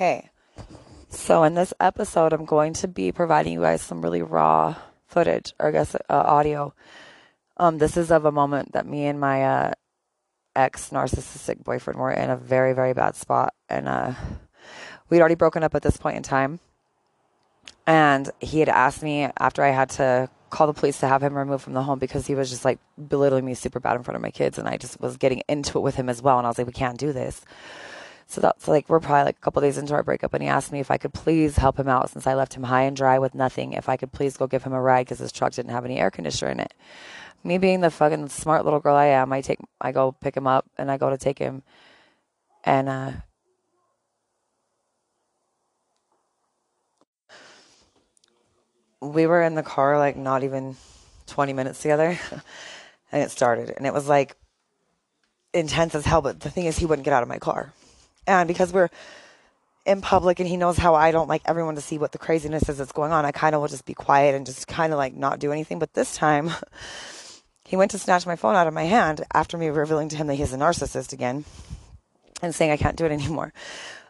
[0.00, 0.30] Okay.
[1.10, 4.74] So, in this episode, I'm going to be providing you guys some really raw
[5.06, 6.72] footage, or I guess uh, audio.
[7.58, 9.72] Um, this is of a moment that me and my uh,
[10.56, 13.52] ex narcissistic boyfriend were in a very, very bad spot.
[13.68, 14.14] And uh,
[15.10, 16.60] we'd already broken up at this point in time.
[17.86, 21.36] And he had asked me after I had to call the police to have him
[21.36, 24.16] removed from the home because he was just like belittling me super bad in front
[24.16, 24.56] of my kids.
[24.56, 26.38] And I just was getting into it with him as well.
[26.38, 27.44] And I was like, we can't do this.
[28.30, 30.70] So that's like we're probably like a couple days into our breakup, and he asked
[30.70, 33.18] me if I could please help him out since I left him high and dry
[33.18, 33.72] with nothing.
[33.72, 35.98] If I could please go give him a ride because his truck didn't have any
[35.98, 36.72] air conditioner in it.
[37.42, 40.46] Me being the fucking smart little girl I am, I take I go pick him
[40.46, 41.64] up and I go to take him,
[42.62, 43.12] and uh,
[49.00, 50.76] we were in the car like not even
[51.26, 52.16] 20 minutes together
[53.10, 54.36] and it started and it was like
[55.52, 57.72] intense as hell but the thing is he wouldn't get out of my car
[58.26, 58.90] and because we're
[59.86, 62.68] in public and he knows how I don't like everyone to see what the craziness
[62.68, 64.98] is that's going on, I kind of will just be quiet and just kind of
[64.98, 65.78] like not do anything.
[65.78, 66.50] But this time,
[67.64, 70.26] he went to snatch my phone out of my hand after me revealing to him
[70.26, 71.44] that he's a narcissist again
[72.42, 73.52] and saying I can't do it anymore.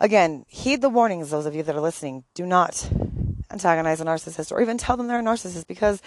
[0.00, 2.24] Again, heed the warnings, those of you that are listening.
[2.34, 2.90] Do not
[3.50, 6.02] antagonize a narcissist or even tell them they're a narcissist because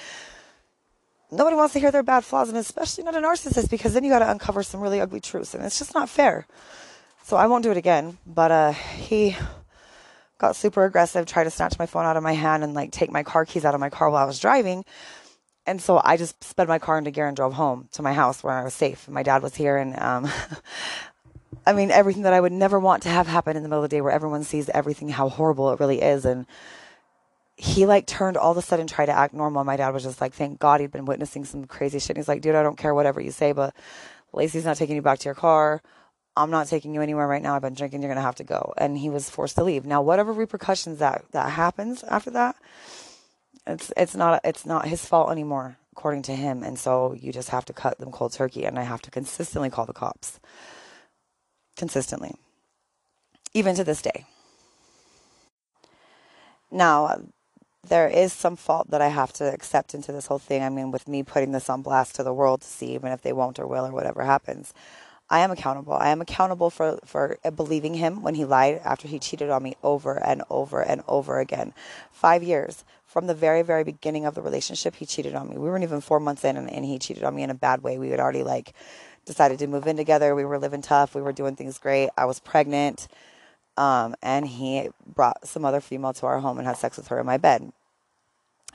[1.32, 4.10] nobody wants to hear their bad flaws, and especially not a narcissist because then you
[4.10, 6.46] got to uncover some really ugly truths, and it's just not fair.
[7.26, 8.20] So I won't do it again.
[8.28, 9.36] But uh, he
[10.38, 13.12] got super aggressive, tried to snatch my phone out of my hand and like take
[13.12, 14.86] my car keys out of my car while I was driving.
[15.66, 18.44] And so I just sped my car into gear and drove home to my house
[18.44, 19.10] where I was safe.
[19.10, 20.30] My dad was here, and um,
[21.66, 23.90] I mean everything that I would never want to have happen in the middle of
[23.90, 26.46] the day, where everyone sees everything how horrible it really is, and
[27.56, 29.64] he like turned all of a sudden tried to act normal.
[29.64, 32.12] My dad was just like, thank God he'd been witnessing some crazy shit.
[32.12, 33.74] And he's like, dude, I don't care whatever you say, but
[34.32, 35.82] Laecie's not taking you back to your car.
[36.38, 37.56] I'm not taking you anywhere right now.
[37.56, 38.02] I've been drinking.
[38.02, 38.74] You're going to have to go.
[38.78, 39.86] And he was forced to leave.
[39.86, 42.56] Now, whatever repercussions that, that happens after that,
[43.66, 46.62] it's, it's not, it's not his fault anymore, according to him.
[46.62, 48.66] And so you just have to cut them cold turkey.
[48.66, 50.40] And I have to consistently call the cops.
[51.78, 52.34] Consistently.
[53.54, 54.26] Even to this day.
[56.70, 57.22] Now,
[57.88, 60.64] there is some fault that I have to accept into this whole thing.
[60.64, 63.22] I mean, with me putting this on blast to the world to see even if
[63.22, 64.74] they won't or will or whatever happens.
[65.30, 65.94] I am accountable.
[65.94, 69.76] I am accountable for, for believing him when he lied after he cheated on me
[69.84, 71.74] over and over and over again.
[72.12, 75.58] Five years from the very, very beginning of the relationship, he cheated on me.
[75.58, 77.82] We weren't even four months in and, and he cheated on me in a bad
[77.82, 77.98] way.
[77.98, 78.74] We had already like
[79.26, 80.36] decided to move in together.
[80.36, 81.16] We were living tough.
[81.16, 82.10] We were doing things great.
[82.18, 83.08] I was pregnant.
[83.78, 87.20] Um, and he brought some other female to our home and had sex with her
[87.20, 87.72] in my bed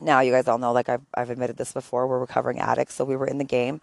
[0.00, 3.04] now you guys all know like I've, I've admitted this before we're recovering addicts so
[3.04, 3.80] we were in the game.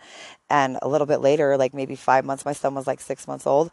[0.50, 3.48] And a little bit later like maybe five months my son was like six months
[3.48, 3.72] old.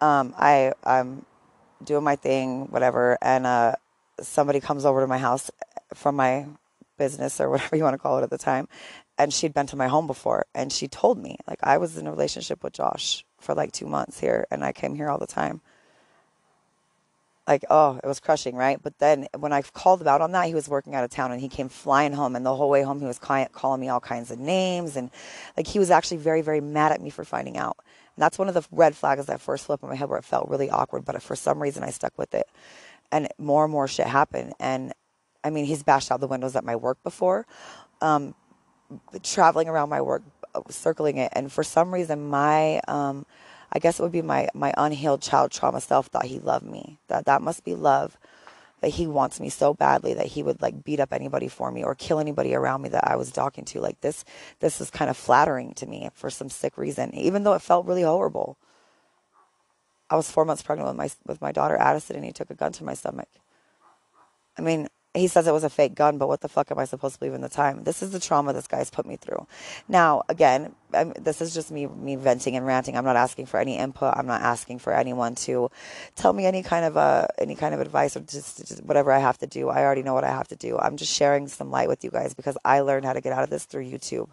[0.00, 1.24] Um, i i'm
[1.82, 3.74] doing my thing whatever and uh,
[4.20, 5.50] somebody comes over to my house
[5.94, 6.46] from my
[6.98, 8.68] business or whatever you want to call it at the time
[9.18, 12.06] and she'd been to my home before and she told me like i was in
[12.06, 15.26] a relationship with josh for like two months here and i came here all the
[15.26, 15.60] time
[17.46, 18.80] like oh it was crushing right?
[18.82, 21.32] But then when i called him out on that he was working out of town
[21.32, 24.00] and he came flying home and the whole way home he was calling me all
[24.00, 25.10] kinds of names and
[25.56, 27.76] like he was actually very very mad at me for finding out.
[28.16, 30.24] And that's one of the red flags that first flip in my head where it
[30.24, 32.46] felt really awkward but for some reason i stuck with it.
[33.12, 34.54] And more and more shit happened.
[34.60, 34.92] And
[35.44, 37.46] i mean he's bashed out the windows at my work before
[38.00, 38.34] um,
[39.22, 40.22] traveling around my work
[40.54, 41.32] uh, circling it.
[41.34, 43.26] And for some reason my um,
[43.72, 46.98] I guess it would be my my unhealed child trauma self thought he loved me.
[47.08, 48.16] That that must be love.
[48.82, 51.82] That he wants me so badly that he would like beat up anybody for me
[51.84, 53.80] or kill anybody around me that I was talking to.
[53.80, 54.24] Like this
[54.60, 57.86] this is kind of flattering to me for some sick reason, even though it felt
[57.86, 58.58] really horrible.
[60.10, 62.54] I was four months pregnant with my with my daughter Addison, and he took a
[62.54, 63.28] gun to my stomach.
[64.58, 66.84] I mean, he says it was a fake gun, but what the fuck am I
[66.84, 67.84] supposed to believe in the time?
[67.84, 69.46] This is the trauma this guy's put me through.
[69.88, 72.96] Now, again, I'm, this is just me me venting and ranting.
[72.96, 74.14] I'm not asking for any input.
[74.16, 75.70] I'm not asking for anyone to
[76.14, 79.18] tell me any kind of uh, any kind of advice or just, just whatever I
[79.18, 79.68] have to do.
[79.68, 80.78] I already know what I have to do.
[80.78, 83.44] I'm just sharing some light with you guys because I learned how to get out
[83.44, 84.28] of this through YouTube.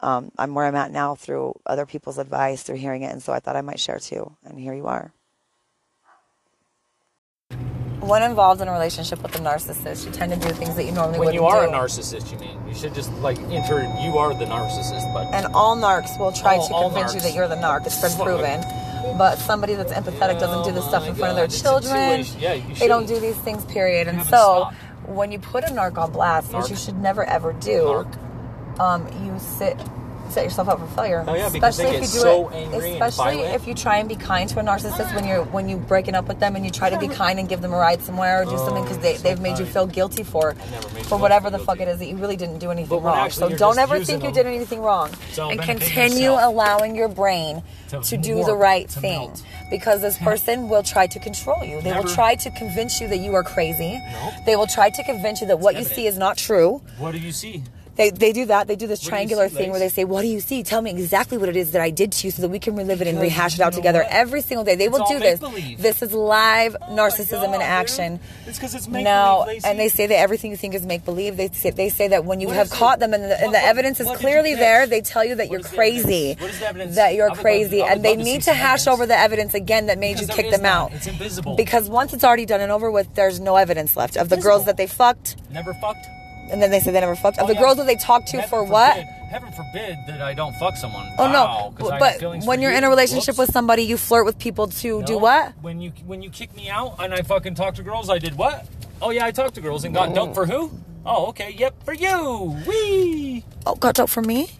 [0.00, 3.32] Um, I'm where I'm at now through other people's advice, through hearing it, and so
[3.32, 4.36] I thought I might share too.
[4.44, 5.12] And here you are
[8.06, 10.92] when involved in a relationship with a narcissist, you tend to do things that you
[10.92, 11.72] normally when wouldn't you are do.
[11.72, 13.82] a narcissist, you mean you should just like enter.
[14.00, 17.20] You are the narcissist, but and all narcs will try All- to all convince you
[17.20, 17.86] that you're the narc.
[17.86, 18.62] It's been proven.
[19.18, 22.24] But somebody that's empathetic doesn't do this stuff in front of their it's children.
[22.38, 24.08] yeah, they don't do these things, period.
[24.08, 24.76] And so, stopped.
[25.06, 28.80] when you put a narc on blast, which you should never ever do, Narc.
[28.80, 29.76] um, you sit
[30.30, 31.24] set yourself up for failure.
[31.26, 33.74] Oh, yeah, because they especially get if you do so it, angry especially if you
[33.74, 36.56] try and be kind to a narcissist when you're when you breaking up with them
[36.56, 38.78] and you try to be kind and give them a ride somewhere or do something
[38.78, 40.54] oh, because they, Oh, they've made you feel guilty for
[41.08, 43.30] for whatever the fuck it is that you really didn't do anything wrong.
[43.30, 48.16] So don't ever think you did anything wrong and continue allowing your brain To to
[48.16, 49.42] do warp, the right thing melt.
[49.70, 51.80] because this person will try to control you.
[51.80, 54.00] They will try to convince you that you are crazy.
[54.12, 54.34] Nope.
[54.46, 55.96] They will try to convince you that what you evident.
[55.96, 56.82] see is not true.
[56.98, 57.62] What do you see?
[57.96, 58.66] They, they do that.
[58.66, 60.62] They do this What triangular see, thing where they say, "What do you see?
[60.62, 62.74] Tell me exactly what it is that I did to you, so that we can
[62.76, 64.10] relive it and rehash it out together what?
[64.12, 65.40] every single day." They will do this.
[65.78, 68.16] This is live Oh narcissism in action.
[68.16, 68.48] dude.
[68.48, 71.04] It's because it's make No, believe, and they say that everything you think is make
[71.04, 71.36] believe.
[71.36, 72.76] They say, they say that when you What have is it?
[72.76, 75.24] caught them and the, and the evidence is what did you clearly there, they tell
[75.24, 76.36] you that you're crazy.
[76.38, 76.96] What is the evidence?
[76.96, 79.86] That you're I would love- crazy, and they need to hash over the evidence again
[79.86, 80.92] that made you kick them out.
[80.92, 81.54] It's invisible.
[81.54, 84.64] Because once it's already done and over with, there's no evidence left of the girls
[84.64, 86.06] that they fucked, Never fucked.
[86.50, 87.38] And then they say they never fucked.
[87.38, 87.60] Of Oh, the yeah.
[87.60, 88.96] girls that they talked to Heaven for forbid- what?
[89.30, 91.06] Heaven forbid that I don't fuck someone.
[91.18, 91.90] Oh Wow, no!
[91.90, 92.78] have But when you're you.
[92.78, 93.48] in a relationship Whoops.
[93.48, 95.52] with somebody, you flirt with people to do what?
[95.60, 98.36] When you when you kick me out and I fucking talk to girls, I did
[98.36, 98.66] what?
[99.02, 100.70] Oh yeah, I talked to girls and got dumped for who?
[101.04, 102.56] Oh okay, yep, for you.
[102.66, 103.44] Wee.
[103.66, 104.50] Oh, got dumped for me.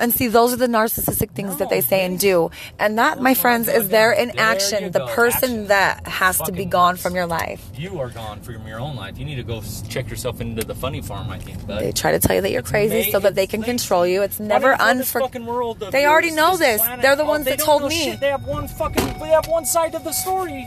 [0.00, 2.50] And see, those are the narcissistic things that they say and do.
[2.78, 3.90] And that, my my friends, is goodness.
[3.92, 4.90] there in There action.
[4.90, 5.66] The person Action.
[5.68, 7.62] that has to be gone from your life.
[7.76, 9.18] You are gone from your own life.
[9.18, 11.30] You need to go check yourself into the funny farm.
[11.30, 11.80] I think, bud.
[11.82, 14.22] They try to tell you that you're crazy May- so that they can control you.
[14.22, 16.80] It's never do they this fucking world of They already know this.
[16.80, 18.02] planet- They're the Oh, ones they that told me.
[18.04, 18.20] shit.
[18.20, 19.18] They have one fucking.
[19.20, 20.66] They have one side of the story.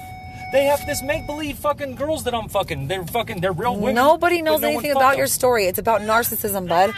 [0.53, 2.87] They have this make believe fucking girls that I'm fucking.
[2.87, 3.41] They're fucking.
[3.41, 3.95] They're real women.
[3.95, 5.17] Nobody knows no anything about them.
[5.17, 5.65] your story.
[5.65, 6.93] It's about narcissism, bud.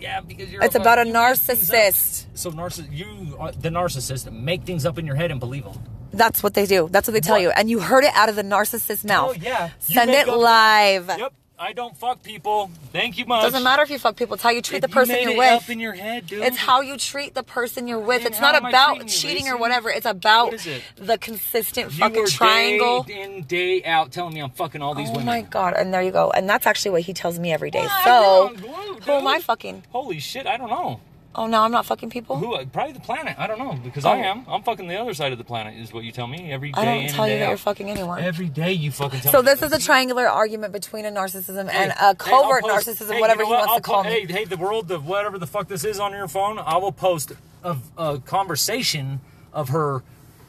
[0.00, 0.62] Yeah, because you're.
[0.62, 1.76] It's a about a you make things up.
[1.76, 2.26] narcissist.
[2.34, 5.78] So narciss, you, are the narcissist, make things up in your head and believe them.
[6.12, 6.88] That's what they do.
[6.90, 7.42] That's what they tell What?
[7.42, 7.50] you.
[7.50, 9.36] And you heard it out of the narcissist's mouth.
[9.36, 9.70] Oh yeah.
[9.88, 11.08] You Send it up- live.
[11.18, 11.32] Yep.
[11.60, 12.70] I don't fuck people.
[12.92, 13.42] Thank you much.
[13.42, 14.34] Doesn't matter if you fuck people.
[14.34, 15.62] It's how you treat If the you person you're it with.
[15.64, 16.44] up in your head, dude.
[16.44, 18.18] It's how you treat the person you're with.
[18.24, 19.90] And It's not about treating you, cheating or whatever.
[19.90, 20.82] It's about it?
[20.94, 23.02] the consistent you fucking triangle.
[23.02, 25.26] day in day out telling me I'm fucking all these Oh women.
[25.26, 25.74] my god!
[25.76, 26.30] And there you go.
[26.30, 27.84] And that's actually what he tells me every day.
[27.90, 29.84] Ah, So, you're on glue, who am I fucking?
[29.90, 30.46] Holy shit!
[30.46, 31.00] I don't know.
[31.34, 32.36] Oh no, I'm not fucking people.
[32.36, 32.54] Who?
[32.54, 33.36] uh, Probably the planet.
[33.38, 34.10] I don't know because Oh.
[34.10, 34.44] I am.
[34.48, 35.74] I'm fucking the other side of the planet.
[35.78, 37.48] Is what you tell me every day I don't tell you that out.
[37.50, 38.20] you're fucking anyone.
[38.24, 41.92] Every day you fucking tell so this is a triangular argument between a narcissism and
[42.00, 44.08] a covert hey, post- narcissism, hey, whatever you know he wants to I'll call po-
[44.10, 44.20] me.
[44.26, 46.92] Hey, hey, the world of whatever the fuck this is on your phone, I will
[46.92, 47.32] post
[47.62, 49.20] a, a conversation
[49.52, 50.02] of her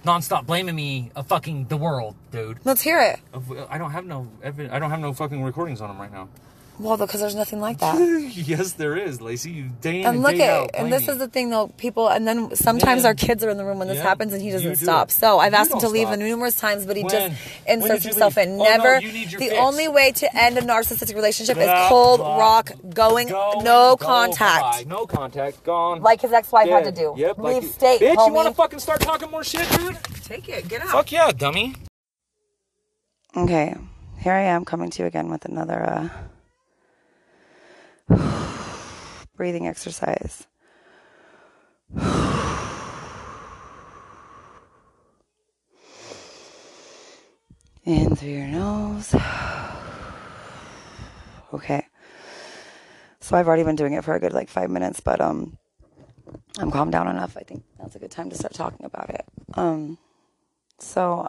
[0.06, 2.58] nonstop blaming me of fucking the world, dude.
[2.64, 3.20] Let's hear it.
[3.34, 6.12] Of- I don't have no, evi- I don't have no fucking recordings on them right
[6.12, 6.30] now.
[6.80, 8.00] Well, because there's nothing like that.
[8.34, 9.52] yes, there is, Laecie.
[9.52, 11.68] You day in And and, look day at, out and this is the thing though,
[11.78, 14.32] people, and then sometimes When- our kids are in the room when this Yeah, happens
[14.32, 15.10] and he doesn't do stop.
[15.10, 15.12] it.
[15.12, 16.20] So I've You asked him to don't leave stop.
[16.20, 17.12] numerous times, but he When?
[17.12, 18.48] just inserts himself leave?
[18.48, 18.54] in.
[18.54, 19.00] Oh, no, Never.
[19.02, 19.60] you need your the fix.
[19.60, 22.38] only way to end a narcissistic relationship is cold blah.
[22.38, 24.62] rock, going, Go, no go, contact.
[24.62, 24.84] bye.
[24.88, 25.62] No contact.
[25.66, 26.02] Gone.
[26.02, 27.14] Like his ex-wife had to do.
[27.18, 27.40] Yep.
[27.40, 28.28] Leave like, state, Bitch, homie.
[28.28, 29.98] you want to fucking start talking more shit, dude?
[30.24, 30.88] Take it, get out.
[30.90, 31.76] Fuck yeah, dummy.
[33.36, 33.76] Okay,
[34.20, 36.10] here I am coming to you again with another uh,
[39.36, 40.48] breathing exercise.
[47.86, 49.16] In through your nose.
[51.52, 51.84] Okay.
[53.22, 55.58] So I've already been doing it for a good like five minutes, but um,
[56.60, 57.36] I'm calmed down enough.
[57.38, 59.26] I think that's a good time to start talking about it.
[59.56, 59.98] Um,
[60.78, 61.28] so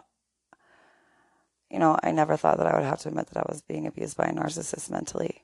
[1.71, 3.87] you know, I never thought that I would have to admit that I was being
[3.87, 5.41] abused by a narcissist mentally,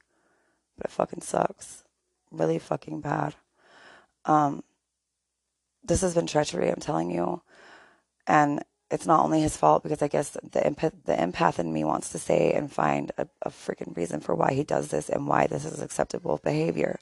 [0.78, 1.84] but it fucking sucks,
[2.32, 3.36] really fucking bad.
[4.26, 4.64] Um,
[5.84, 7.42] this has been treachery, I'm telling you,
[8.26, 11.84] and it's not only his fault because I guess the empath, the empath in me
[11.84, 15.28] wants to say and find a, a freaking reason for why he does this and
[15.28, 17.00] why this is acceptable behavior.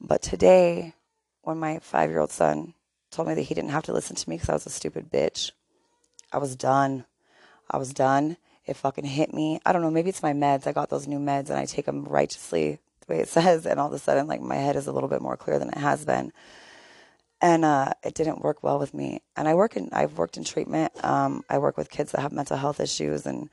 [0.00, 0.94] But today,
[1.42, 2.74] when my five year old son
[3.10, 5.10] told me that he didn't have to listen to me because I was a stupid
[5.10, 5.52] bitch,
[6.32, 7.06] I was done.
[7.70, 8.36] I was done.
[8.66, 9.60] It fucking hit me.
[9.64, 9.90] I don't know.
[9.90, 10.66] Maybe it's my meds.
[10.66, 13.66] I got those new meds and I take them righteously way it says.
[13.66, 15.68] And all of a sudden, like my head is a little bit more clear than
[15.68, 16.32] it has been.
[17.40, 19.20] And uh, it didn't work well with me.
[19.36, 19.90] And I work in.
[19.92, 20.92] I've worked in treatment.
[21.04, 23.50] Um, I work with kids that have mental health issues, and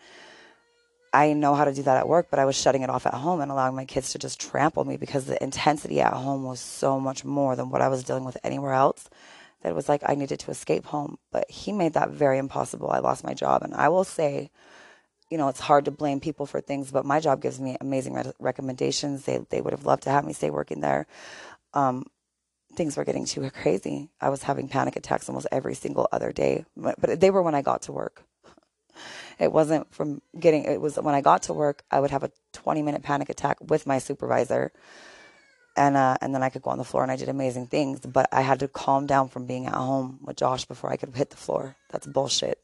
[1.11, 2.27] I know how to do that at work.
[2.29, 4.85] But I was shutting it off at home and allowing my kids to just trample
[4.85, 8.23] me because the intensity at home was so much more than what I was dealing
[8.23, 9.09] with anywhere else
[9.63, 11.17] that it was like I needed to escape home.
[11.31, 12.91] But he made that very impossible.
[12.91, 13.63] I lost my job.
[13.63, 14.51] And I will say,
[15.33, 18.13] you know, it's hard to blame people for things, but my job gives me amazing
[18.13, 19.25] re- recommendations.
[19.25, 21.07] They, they would have loved to have me stay working there.
[21.73, 22.05] Um,
[22.75, 24.11] things were getting too crazy.
[24.21, 27.63] I was having panic attacks almost every single other day, but they were when I
[27.63, 28.21] got to work.
[29.39, 32.31] It wasn't from getting, it was when I got to work, I would have a
[32.51, 34.71] 20 minute panic attack with my supervisor
[35.75, 38.01] and uh, and then I could go on the floor and I did amazing things.
[38.01, 41.15] But I had to calm down from being at home with Josh before I could
[41.15, 41.75] hit the floor.
[41.89, 42.62] That's bullshit.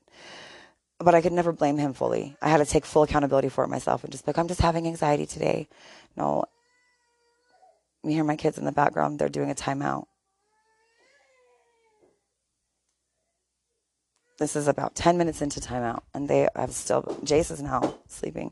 [1.00, 2.36] But I could never blame him fully.
[2.42, 4.86] I had to take full accountability for it myself and just like, I'm just having
[4.86, 5.70] anxiety today.
[6.18, 6.44] No,
[8.04, 9.20] you hear my kids in the background.
[9.20, 10.06] They're doing a timeout.
[14.40, 18.52] This is about 10 minutes into timeout, and they have still, Jace is now sleeping.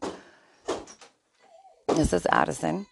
[1.87, 2.87] This is Addison.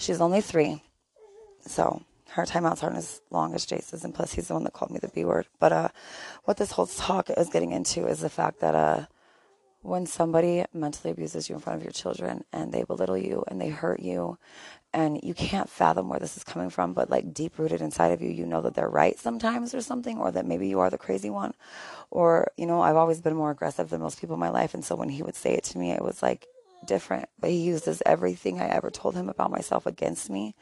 [0.00, 0.82] She's only three,
[1.60, 4.90] so her timeouts aren't as long as Jace's, and plus he's the one that called
[4.90, 5.46] me the B word.
[5.58, 5.88] But uh,
[6.44, 9.06] what this whole talk is getting into is the fact that uh,
[9.82, 13.60] when somebody mentally abuses you in front of your children and they belittle you and
[13.60, 14.38] they hurt you,
[14.94, 18.22] and you can't fathom where this is coming from, but like deep rooted inside of
[18.22, 20.96] you, you know that they're right sometimes or something, or that maybe you are the
[20.96, 21.52] crazy one,
[22.10, 24.82] or you know, I've always been more aggressive than most people in my life, and
[24.82, 26.46] so when he would say it to me, it was like
[26.86, 30.54] different, but he uses everything I ever told him about myself against me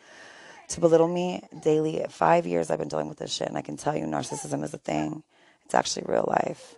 [0.69, 2.05] to belittle me daily.
[2.11, 4.75] Five years I've been dealing with this shit, and I can tell you narcissism is
[4.75, 5.23] a thing.
[5.65, 6.75] It's actually real life.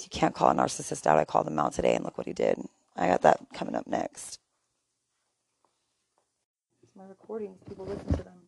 [0.00, 1.18] You can't call a narcissist out.
[1.18, 2.58] I called him out today, and look what he did.
[2.96, 4.38] I got that coming up next.
[6.96, 7.58] My recordings.
[7.68, 8.41] People listen to them.